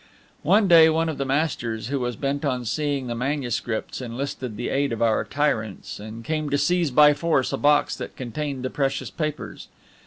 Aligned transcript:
One 0.41 0.67
day 0.67 0.89
one 0.89 1.09
of 1.09 1.19
the 1.19 1.25
masters, 1.27 1.89
who 1.89 1.99
was 1.99 2.15
bent 2.15 2.43
on 2.43 2.65
seeing 2.65 3.05
the 3.05 3.13
manuscripts, 3.13 4.01
enlisted 4.01 4.57
the 4.57 4.69
aid 4.69 4.91
of 4.91 4.99
our 4.99 5.23
tyrants, 5.23 5.99
and 5.99 6.25
came 6.25 6.49
to 6.49 6.57
seize, 6.57 6.89
by 6.89 7.13
force, 7.13 7.53
a 7.53 7.57
box 7.57 7.95
that 7.97 8.15
contained 8.17 8.65
the 8.65 8.71
precious 8.71 9.11
papers. 9.11 9.67